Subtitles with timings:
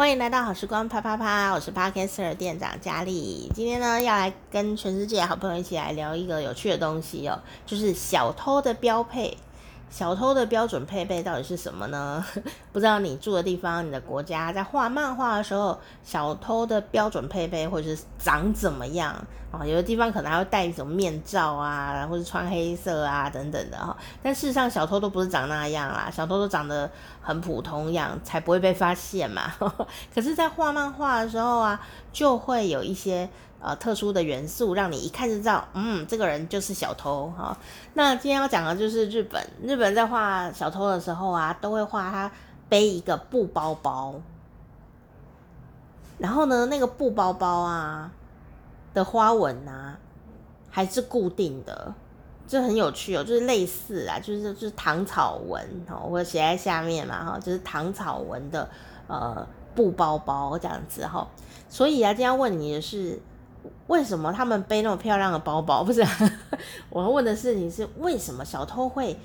[0.00, 3.52] 欢迎来到好时光啪啪啪，我是 Podcaster 店长佳丽。
[3.54, 9.36] 今天呢，要来跟全世界好朋友一起来聊一个有趣的东西哦，就是小偷的标配。
[9.90, 12.24] 小偷的标准配备到底是什么呢？
[12.72, 19.12] 不知道你住的地方、你的国家在画漫画的时候，小偷的标准配备或者是长怎么样
[19.50, 19.66] 啊？
[19.66, 23.96] 有的地方可能还会戴一种面罩啊，或者穿黑色啊等等的哈。
[24.22, 26.88] 但事实上，小偷都不是长那样啦，小偷都长得
[27.20, 29.52] 很普通样，才不会被发现嘛。
[30.14, 31.80] 可是，在画漫画的时候啊，
[32.12, 33.28] 就会有一些。
[33.62, 37.54] 呃，特殊的元素让你一看就知道，嗯，这个人就是小偷哈。
[37.92, 42.32] 那今天要讲的就是日本，日本在画小偷的时候啊，都会画他
[42.70, 44.14] 背一个布包包，
[46.16, 48.10] 然后呢，那个布包包啊
[48.94, 49.98] 的花纹啊
[50.70, 51.92] 还是固定的，
[52.48, 58.66] 这很有趣哦，就是类似啊，就是就是唐草纹哦，我写在下面嘛哈，就是唐草纹的
[59.06, 61.28] 呃布包包这样子哈。
[61.68, 63.20] 所以啊，今天问你的是。
[63.88, 65.82] 为什么他们背那么漂亮的包包？
[65.82, 66.04] 不是，
[66.90, 69.18] 我要问的事情是为什么小偷会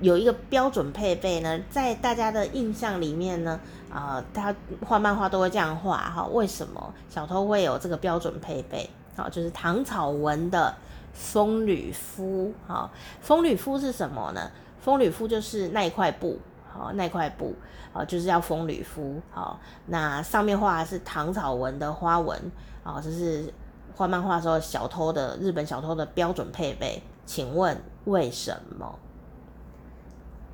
[0.00, 1.60] 有一个标准配备呢？
[1.68, 4.54] 在大家的印象里面呢，啊、他
[4.86, 6.26] 画漫画都会这样画哈。
[6.32, 8.88] 为什么小偷会有这个标准配备？
[9.16, 10.74] 好，就是唐草纹的
[11.12, 12.52] 风吕敷。
[12.66, 12.90] 好，
[13.20, 14.50] 风吕敷是什么呢？
[14.80, 16.38] 风吕敷就是那一块布。
[16.78, 17.54] 哦，那块布，
[17.92, 19.20] 哦，就是要风吕敷。
[19.30, 22.38] 好，那上面画的是唐草纹的花纹。
[22.84, 23.52] 哦，这是
[23.94, 27.02] 画漫画时候小偷的日本小偷的标准配备。
[27.26, 28.98] 请问为什么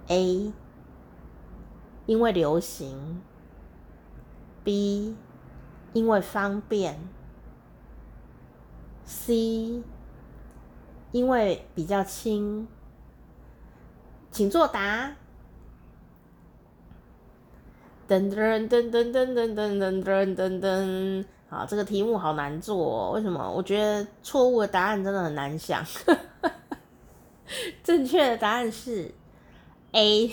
[0.08, 0.52] ？A，
[2.06, 3.22] 因为流行。
[4.64, 5.14] B，
[5.92, 6.98] 因为方便。
[9.04, 9.82] C，
[11.12, 12.66] 因为比较轻。
[14.30, 15.12] 请作答。
[18.30, 23.50] 噔噔噔噔噔噔噔噔噔噔，好，这个题目好难做哦，为什么？
[23.50, 25.84] 我觉得错误的答案真的很难想。
[27.82, 29.12] 正确的答案是
[29.92, 30.30] A，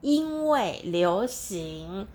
[0.00, 2.08] 因为流行。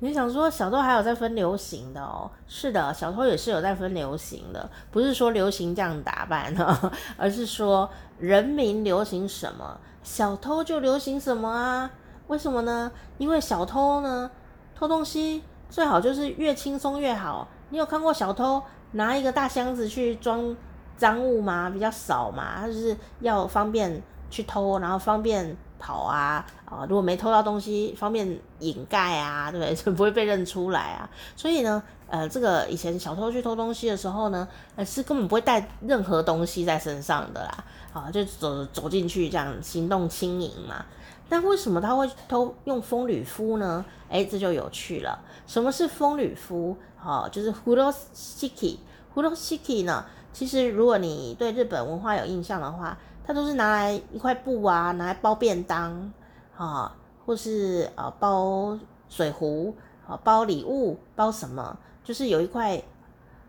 [0.00, 2.30] 你想说小偷还有在分流行的哦？
[2.46, 11.90] 是的，小偷也是有在分流行的，不是说流行这样打扮哦，而是说人民流行什么，小偷就流行什么啊。
[12.28, 12.90] 为什么呢？
[13.18, 14.30] 因为小偷呢，
[14.74, 17.48] 偷东西最好就是越轻松越好。
[17.70, 18.62] 你有看过小偷
[18.92, 20.56] 拿一个大箱子去装
[20.96, 21.68] 赃物吗？
[21.70, 26.84] 比较少嘛，他就是要方便去偷，然后方便跑啊啊！
[26.88, 29.74] 如果没偷到东西，方便掩盖啊，对不对？
[29.74, 31.08] 就 不会被认出来啊。
[31.36, 34.46] 所以呢，呃，这个以前小偷去偷东西的时候呢，
[34.84, 40.84] 是根本不会带任何东西在身上的啦，啊，就走走进去这样行动轻盈嘛。
[41.28, 43.84] 但为什么他会偷用风吕敷呢？
[44.08, 45.18] 哎，这就有趣了。
[45.46, 46.76] 什么是风吕敷？
[47.04, 48.78] 哦，就是 furoshiki。
[49.14, 50.04] furoshiki 呢？
[50.32, 52.96] 其实如果你对日本文化有印象的话，
[53.26, 56.12] 它都是拿来一块布啊，拿来包便当
[56.56, 56.96] 啊、
[57.26, 58.78] 或是呃包
[59.08, 59.74] 水壶
[60.06, 61.78] 啊、包礼物，包什么？
[62.02, 62.82] 就是有一块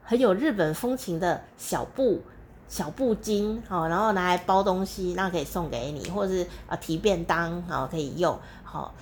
[0.04, 2.22] 很有日本风情的小布。
[2.70, 8.94] 小布巾，好，然后拿来包东西，那可以送给你，或者是啊提便当，好可以用，好。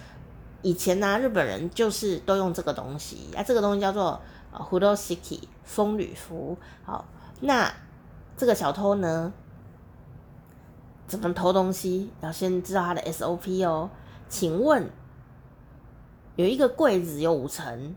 [0.64, 4.20] 以前呢，日本人就是都用这个东西，啊，这个东西叫做
[4.52, 7.06] 呃 furoshiki 风吕服，好。
[7.42, 7.72] 那
[8.36, 9.32] 这个小偷呢，
[11.06, 12.10] 怎么偷东西？
[12.22, 13.90] 要先知道他的 SOP 哦。
[14.30, 14.90] 请问，
[16.38, 17.96] 有一个柜子有五层，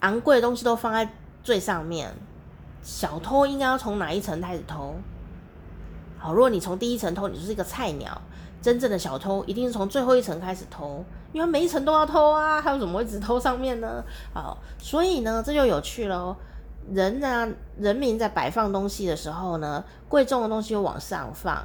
[0.00, 1.10] 昂贵的东西都放在
[1.42, 2.14] 最上面。
[2.82, 4.94] 小偷应该要从哪一层开始偷？
[6.18, 8.20] 好，如果你从第一层偷，你就是一个菜鸟。
[8.62, 11.02] 真正的小偷一定是从最后一层开始偷，
[11.32, 14.04] 因为每一层都要偷啊，他又怎么会只偷上面呢？
[14.34, 16.36] 好，所以呢，这就有趣了。
[16.92, 17.48] 人呢，
[17.78, 21.64] 人民在摆放东西的时候呢，贵重的东西又往上放。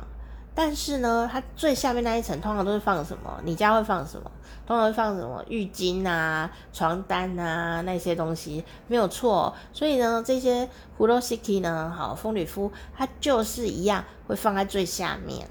[0.57, 3.41] 但是呢，它最下面那一层通常都是放什么？
[3.43, 4.31] 你家会放什么？
[4.65, 5.43] 通常会放什么？
[5.49, 9.53] 浴巾啊、床单啊那些东西，没有错。
[9.73, 15.45] 所以呢，这些 furoshiki 呢，好，风吕敷它就是一样会放在最下面。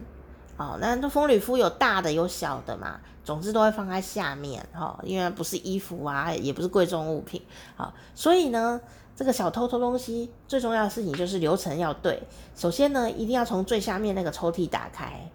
[0.56, 4.66] 好，那这风吕敷有大的有小的嘛，总之都会放在下面。
[4.72, 7.42] 哈，因为不是衣服啊，也不是贵重物品。
[7.76, 8.80] 好，所以呢。
[9.16, 12.22] 这个小偷偷东西最重要的事情就是流程要对。
[12.54, 15.30] 首先呢，一定要从最下面那个抽屉打开，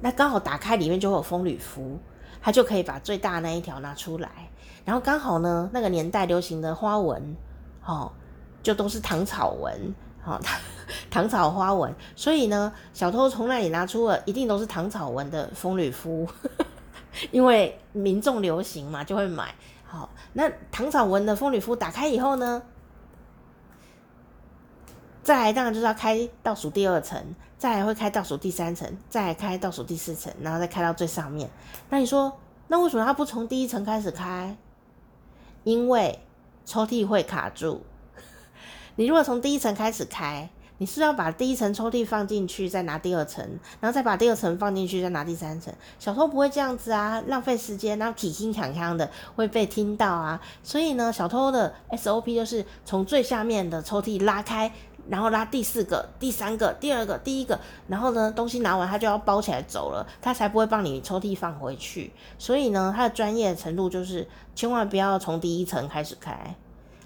[0.00, 1.98] 那刚好打开里面就会有风吕服，
[2.40, 4.30] 他就可以把最大那一条拿出来。
[4.84, 7.36] 然后刚好呢，那个年代流行的花纹，
[7.84, 8.12] 哦，
[8.62, 9.94] 就都是唐草纹，
[10.24, 10.40] 哦，
[11.10, 11.92] 唐草花纹。
[12.14, 16.28] 所以呢，小偷从那里拿出了一定都是唐草纹的风吕服。
[17.32, 19.54] 因为民众流行嘛，就会买。
[19.84, 22.62] 好，那糖草纹的丰履敷打开以后呢，
[25.26, 27.20] 再来当然就是要开倒数第二层，
[27.58, 31.50] 再来会开倒数第三层，再来开倒数第四层，然后再开到最上面。
[31.90, 32.38] 那你说，
[32.68, 34.56] 那为什么他不从第一层开始开？
[35.64, 36.20] 因为
[36.64, 37.82] 抽屉会卡住。
[38.94, 43.44] 你如果从第一层开始开，你是要把第一层抽屉放进去，再拿第二层，
[43.80, 45.74] 然后再把第二层放进去，再拿第三层。
[45.98, 50.40] 小偷不会这样子啊，浪费时间，然后铿铿锵锵的会被听到啊。
[50.62, 54.70] 所以呢，小偷的 SOP 就是从最下面的抽屉拉开，
[55.08, 57.58] 然后拉第四个、第三个、第二个、第一个，
[57.88, 62.12] 然后呢，东西拿完他就要包起来走了，他才不会帮你抽屉放回去。
[62.38, 66.54] 所以呢，他的专业程度就是千万不要从第一层开始开。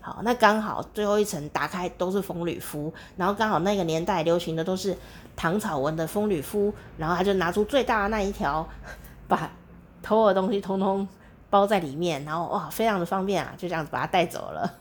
[0.00, 4.96] 好，那刚好最后一层打开都是丰履敷，然后刚好那个年代流行的都是
[5.36, 8.66] 唐草纹的丰履敷，然后他就拿出最大的那一条，
[9.28, 9.50] 把
[10.02, 11.06] 偷的东西通通
[11.50, 14.74] 包在里面，然后哇，非常的方便啊，就这样子把它带走了。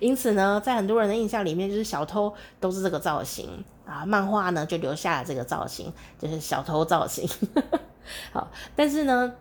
[0.00, 7.28] 因此呢，在很多人的印象里面，就是小偷都是这个造型啊，漫画呢就留下了这个造型，就是小偷造型。
[8.32, 9.32] 好，但是呢，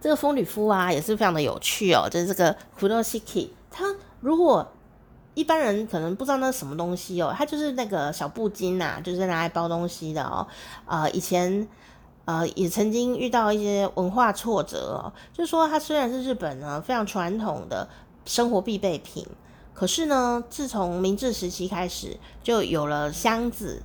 [0.00, 4.66] 这个丰履敷啊也是非常的有趣哦，就是这个 Furoshiki 它如果
[5.34, 10.46] 一般人可能不知道那是什么东西哦，它就是那个小布巾呐，就是拿来包东西的哦。
[10.86, 11.68] 呃，以前
[12.24, 17.86] 呃也曾经遇到一些文化挫折哦，就是说它虽然是日本呢非常传统的
[18.26, 19.24] 生活必备品，
[19.72, 23.82] 可是呢，自从明治时期开始，就有了箱子，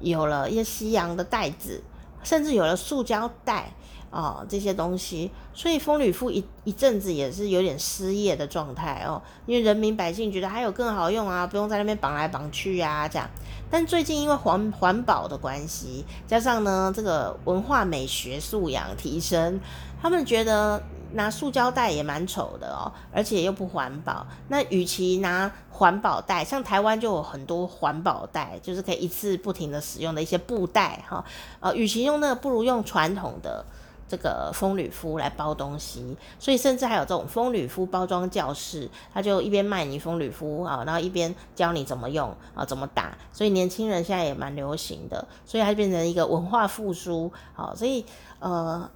[0.00, 1.82] 有了一些西洋的袋子，
[2.22, 3.74] 甚至有了塑胶袋。
[4.12, 13.26] 哦，这些东西，所以丰履敷一一阵子也是有点失业的状态哦，因为人民百姓觉得还有更好用啊，不用在那边绑来绑去呀，这样。
[13.70, 19.58] 但最近因为环环保的关系，加上呢这个文化美学素养提升，
[20.02, 20.82] 他们觉得
[21.14, 24.26] 拿塑胶袋也蛮丑的哦，而且又不环保。
[24.48, 31.24] 那与其拿环保袋，像台湾就有很多环保袋，就是可以一次不停的使用的一些布袋哈。
[31.60, 33.64] 呃，与其用那个，不如用传统的。
[34.12, 43.16] 这个丰履敷来包东西，所以甚至还有这种丰履敷包装教室，他就一边卖你丰履敷啊，然后一边教你怎么用啊，怎么打。
[43.32, 47.32] 所以年轻人现在也蛮流行的，所以它变成一个文化复苏。
[47.54, 48.04] 好，所以
[48.38, 48.90] 呃，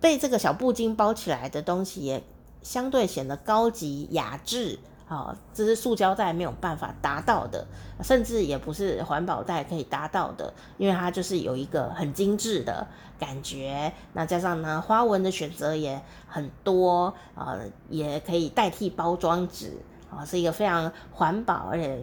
[0.00, 2.22] 被这个小布巾包起来的东西也
[2.62, 4.78] 相对显得高级雅致。
[5.08, 7.64] 啊，这是塑胶袋没有办法达到的，
[8.02, 12.84] 甚至也不是环保袋可以达到的，因为它就是有一个很精致的
[13.16, 13.92] 感觉。
[14.14, 19.78] 那加上呢，花纹的选择也很多，呃，也可以代替包装纸，
[20.10, 22.00] 啊，是一个非常环保而且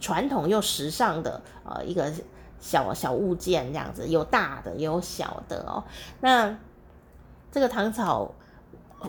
[0.00, 2.10] 传统又时尚的呃一个
[2.58, 5.84] 小小物件，这样子有大的也有小的哦。
[6.20, 6.56] 那
[7.52, 8.32] 这个糖草。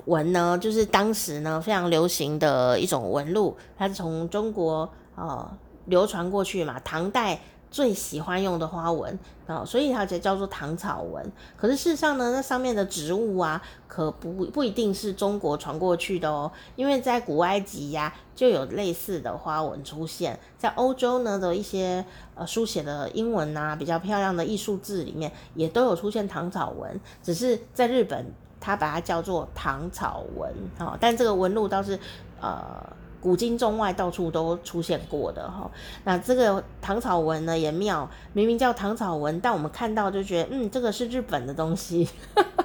[0.06, 5.50] 纹呢，就是当时呢非常流行的一种纹路，它是从中国呃
[5.86, 7.40] 流传过去嘛，唐代
[7.72, 11.32] 最喜欢用的花纹啊，所以它就叫做唐草纹。
[11.58, 22.06] 可是事实上呢，那上面的植物啊，可不不一定是中国传过去的哦，因为在古埃及呀就有类似的花纹出现，在欧洲呢的一些
[22.36, 28.26] 呃书写的英文啊比较漂亮的艺术字里面也都有出现唐草纹，只是在日本。
[28.60, 31.98] 他把它叫做唐草纹，哈，但这个纹路倒是，
[32.42, 32.84] 呃，
[33.22, 35.70] 古今中外到处都出现过的，哈。
[36.04, 42.08] 那这个唐草纹呢也妙，明明叫唐草纹，但我们看到就觉得，嗯，这个是日本的东西，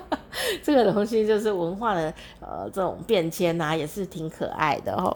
[0.62, 5.12] 这个东西就是文化的，呃，这种变迁啊，也是挺可爱的，哈。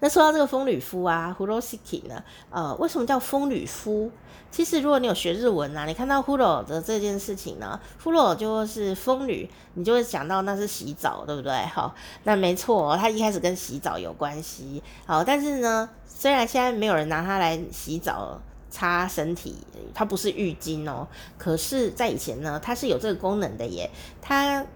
[0.00, 4.10] 那说到这个丰履敷啊，Furoshiki 呢，呃，为什么叫丰履敷？
[4.50, 11.52] 其实如果你有学日文啊，你看到 Furo 的这件事情呢，Furo 就是丰履，你就会想到那是洗澡，对不对？
[11.66, 14.82] 好，那没错，它一开始跟洗澡有关系。
[15.06, 19.54] 好，但是呢，虽然现在没有人拿它来洗澡、擦身体，
[19.94, 21.06] 它不是浴巾哦，
[21.38, 23.88] 可是，在以前呢，它是有这个功能的耶，
[24.20, 24.66] 它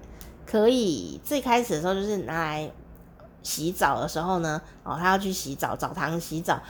[0.46, 2.70] 可以最开始的时候就是拿来。
[3.44, 6.60] 洗澡的时候呢，哦，他要去洗澡，澡堂洗澡，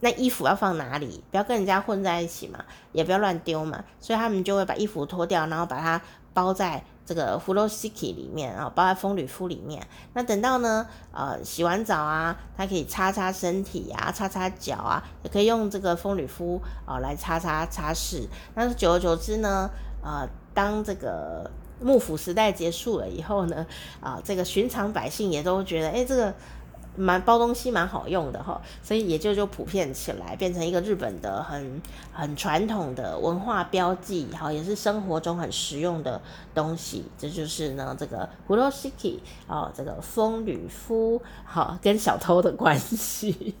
[0.00, 1.22] 那衣服要放哪里？
[1.30, 2.58] 不要跟人家混在一起嘛，
[2.90, 6.02] 也不要乱丢嘛，所以他们就会把衣服脱掉，然后把它
[6.34, 9.86] 包在这个 Furoshiki 里面，然后包在丰履敷里面。
[10.14, 18.26] 那等到呢，呃，洗完澡啊，他可以擦擦身体啊，擦擦脚啊，也可以用这个丰履敷啊来擦擦擦拭。
[18.54, 19.70] 那久而久之呢，
[20.02, 21.50] 呃，当这个
[21.82, 23.66] 幕府时代结束了以后呢，
[24.00, 26.32] 啊，这个寻常百姓也都觉得，哎，这个
[26.94, 31.80] 蛮包东西蛮好用的哈，所以也就就普遍起来，变成一个日本的很
[32.12, 36.20] 很传统的文化标记，好，也是生活中很实用的
[36.54, 37.04] 东西。
[37.18, 43.54] 这就是呢，这个风吕敷啊，这个风吕夫，好，跟小偷的关系。